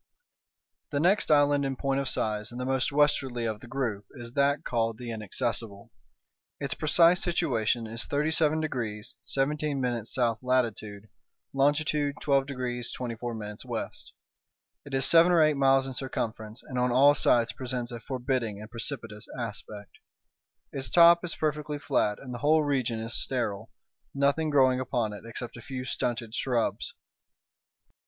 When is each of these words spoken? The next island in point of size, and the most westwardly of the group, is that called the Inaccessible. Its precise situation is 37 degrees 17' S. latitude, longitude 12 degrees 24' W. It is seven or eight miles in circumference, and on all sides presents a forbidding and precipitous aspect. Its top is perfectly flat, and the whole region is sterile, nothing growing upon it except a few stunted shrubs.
The 0.89 0.99
next 0.99 1.29
island 1.29 1.63
in 1.63 1.75
point 1.75 1.99
of 1.99 2.09
size, 2.09 2.51
and 2.51 2.59
the 2.59 2.65
most 2.65 2.91
westwardly 2.91 3.45
of 3.45 3.59
the 3.59 3.67
group, 3.67 4.05
is 4.15 4.33
that 4.33 4.63
called 4.65 4.97
the 4.97 5.11
Inaccessible. 5.11 5.91
Its 6.59 6.73
precise 6.73 7.21
situation 7.21 7.85
is 7.85 8.05
37 8.07 8.61
degrees 8.61 9.13
17' 9.25 9.85
S. 9.85 10.17
latitude, 10.41 11.07
longitude 11.53 12.15
12 12.19 12.47
degrees 12.47 12.91
24' 12.91 13.35
W. 13.63 13.89
It 14.87 14.93
is 14.95 15.05
seven 15.05 15.31
or 15.33 15.39
eight 15.43 15.53
miles 15.53 15.85
in 15.85 15.93
circumference, 15.93 16.63
and 16.63 16.79
on 16.79 16.91
all 16.91 17.13
sides 17.13 17.53
presents 17.53 17.91
a 17.91 17.99
forbidding 17.99 18.59
and 18.59 18.71
precipitous 18.71 19.27
aspect. 19.37 19.99
Its 20.71 20.89
top 20.89 21.23
is 21.23 21.35
perfectly 21.35 21.77
flat, 21.77 22.17
and 22.17 22.33
the 22.33 22.39
whole 22.39 22.63
region 22.63 22.99
is 22.99 23.13
sterile, 23.13 23.69
nothing 24.15 24.49
growing 24.49 24.79
upon 24.79 25.13
it 25.13 25.25
except 25.27 25.57
a 25.57 25.61
few 25.61 25.85
stunted 25.85 26.33
shrubs. 26.33 26.95